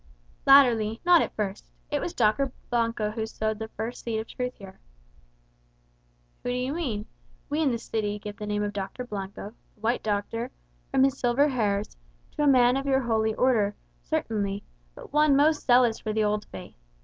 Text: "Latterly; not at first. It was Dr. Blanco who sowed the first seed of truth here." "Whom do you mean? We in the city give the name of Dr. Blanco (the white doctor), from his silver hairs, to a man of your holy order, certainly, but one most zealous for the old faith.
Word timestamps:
"Latterly; 0.47 0.99
not 1.05 1.21
at 1.21 1.35
first. 1.35 1.63
It 1.91 1.99
was 2.01 2.15
Dr. 2.15 2.51
Blanco 2.71 3.11
who 3.11 3.27
sowed 3.27 3.59
the 3.59 3.67
first 3.67 4.01
seed 4.03 4.19
of 4.19 4.25
truth 4.27 4.55
here." 4.55 4.79
"Whom 6.41 6.53
do 6.53 6.57
you 6.57 6.73
mean? 6.73 7.05
We 7.51 7.61
in 7.61 7.69
the 7.69 7.77
city 7.77 8.17
give 8.17 8.37
the 8.37 8.47
name 8.47 8.63
of 8.63 8.73
Dr. 8.73 9.03
Blanco 9.05 9.53
(the 9.75 9.79
white 9.81 10.01
doctor), 10.01 10.49
from 10.89 11.03
his 11.03 11.19
silver 11.19 11.49
hairs, 11.49 11.97
to 12.31 12.41
a 12.43 12.47
man 12.47 12.77
of 12.77 12.87
your 12.87 13.01
holy 13.01 13.35
order, 13.35 13.75
certainly, 14.01 14.63
but 14.95 15.13
one 15.13 15.35
most 15.35 15.67
zealous 15.67 15.99
for 15.99 16.13
the 16.13 16.23
old 16.23 16.45
faith. 16.45 16.73